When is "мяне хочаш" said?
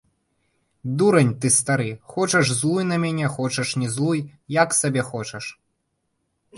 3.05-3.77